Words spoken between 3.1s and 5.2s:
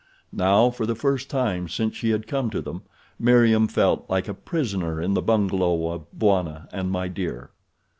Meriem felt like a prisoner in